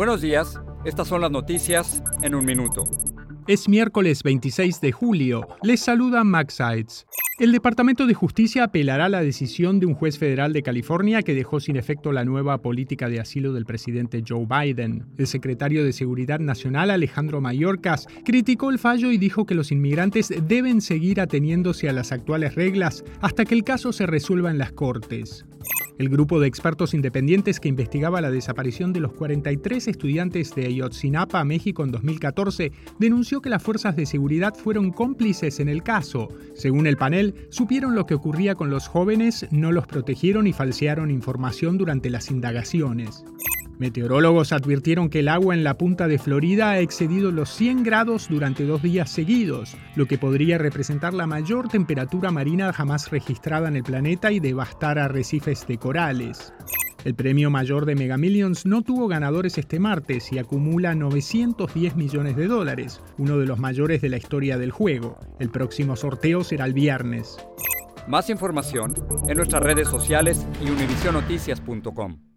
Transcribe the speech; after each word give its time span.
Buenos 0.00 0.22
días, 0.22 0.58
estas 0.86 1.08
son 1.08 1.20
las 1.20 1.30
noticias 1.30 2.02
en 2.22 2.34
un 2.34 2.46
minuto. 2.46 2.84
Es 3.46 3.68
miércoles 3.68 4.22
26 4.22 4.80
de 4.80 4.92
julio. 4.92 5.46
Les 5.62 5.78
saluda 5.78 6.24
Max 6.24 6.54
Sides. 6.54 7.06
El 7.38 7.52
Departamento 7.52 8.06
de 8.06 8.14
Justicia 8.14 8.64
apelará 8.64 9.04
a 9.04 9.08
la 9.10 9.20
decisión 9.20 9.78
de 9.78 9.84
un 9.84 9.92
juez 9.92 10.18
federal 10.18 10.54
de 10.54 10.62
California 10.62 11.20
que 11.20 11.34
dejó 11.34 11.60
sin 11.60 11.76
efecto 11.76 12.12
la 12.12 12.24
nueva 12.24 12.62
política 12.62 13.10
de 13.10 13.20
asilo 13.20 13.52
del 13.52 13.66
presidente 13.66 14.24
Joe 14.26 14.46
Biden. 14.46 15.04
El 15.18 15.26
secretario 15.26 15.84
de 15.84 15.92
Seguridad 15.92 16.38
Nacional, 16.38 16.90
Alejandro 16.90 17.42
Mayorkas, 17.42 18.06
criticó 18.24 18.70
el 18.70 18.78
fallo 18.78 19.12
y 19.12 19.18
dijo 19.18 19.44
que 19.44 19.54
los 19.54 19.70
inmigrantes 19.70 20.32
deben 20.48 20.80
seguir 20.80 21.20
ateniéndose 21.20 21.90
a 21.90 21.92
las 21.92 22.10
actuales 22.10 22.54
reglas 22.54 23.04
hasta 23.20 23.44
que 23.44 23.54
el 23.54 23.64
caso 23.64 23.92
se 23.92 24.06
resuelva 24.06 24.50
en 24.50 24.56
las 24.56 24.72
cortes. 24.72 25.44
El 26.00 26.08
grupo 26.08 26.40
de 26.40 26.46
expertos 26.46 26.94
independientes 26.94 27.60
que 27.60 27.68
investigaba 27.68 28.22
la 28.22 28.30
desaparición 28.30 28.94
de 28.94 29.00
los 29.00 29.12
43 29.12 29.86
estudiantes 29.86 30.54
de 30.54 30.64
Ayotzinapa, 30.64 31.44
México, 31.44 31.84
en 31.84 31.90
2014, 31.90 32.72
denunció 32.98 33.42
que 33.42 33.50
las 33.50 33.62
fuerzas 33.62 33.96
de 33.96 34.06
seguridad 34.06 34.54
fueron 34.54 34.92
cómplices 34.92 35.60
en 35.60 35.68
el 35.68 35.82
caso. 35.82 36.28
Según 36.54 36.86
el 36.86 36.96
panel, 36.96 37.34
supieron 37.50 37.94
lo 37.94 38.06
que 38.06 38.14
ocurría 38.14 38.54
con 38.54 38.70
los 38.70 38.88
jóvenes, 38.88 39.46
no 39.50 39.72
los 39.72 39.86
protegieron 39.86 40.46
y 40.46 40.54
falsearon 40.54 41.10
información 41.10 41.76
durante 41.76 42.08
las 42.08 42.30
indagaciones. 42.30 43.22
Meteorólogos 43.80 44.52
advirtieron 44.52 45.08
que 45.08 45.20
el 45.20 45.28
agua 45.28 45.54
en 45.54 45.64
la 45.64 45.78
punta 45.78 46.06
de 46.06 46.18
Florida 46.18 46.68
ha 46.68 46.80
excedido 46.80 47.32
los 47.32 47.48
100 47.48 47.82
grados 47.82 48.28
durante 48.28 48.66
dos 48.66 48.82
días 48.82 49.08
seguidos, 49.08 49.74
lo 49.96 50.04
que 50.04 50.18
podría 50.18 50.58
representar 50.58 51.14
la 51.14 51.26
mayor 51.26 51.68
temperatura 51.68 52.30
marina 52.30 52.74
jamás 52.74 53.10
registrada 53.10 53.68
en 53.68 53.76
el 53.76 53.82
planeta 53.82 54.32
y 54.32 54.38
devastar 54.38 54.98
arrecifes 54.98 55.66
de 55.66 55.78
corales. 55.78 56.52
El 57.06 57.14
premio 57.14 57.48
mayor 57.48 57.86
de 57.86 57.94
Mega 57.94 58.18
Millions 58.18 58.66
no 58.66 58.82
tuvo 58.82 59.08
ganadores 59.08 59.56
este 59.56 59.80
martes 59.80 60.30
y 60.30 60.38
acumula 60.38 60.94
910 60.94 61.96
millones 61.96 62.36
de 62.36 62.48
dólares, 62.48 63.00
uno 63.16 63.38
de 63.38 63.46
los 63.46 63.58
mayores 63.58 64.02
de 64.02 64.10
la 64.10 64.18
historia 64.18 64.58
del 64.58 64.72
juego. 64.72 65.18
El 65.38 65.48
próximo 65.48 65.96
sorteo 65.96 66.44
será 66.44 66.66
el 66.66 66.74
viernes. 66.74 67.38
Más 68.06 68.28
información 68.28 68.92
en 69.26 69.38
nuestras 69.38 69.62
redes 69.62 69.88
sociales 69.88 70.46
y 70.62 70.68
univisionoticias.com. 70.68 72.29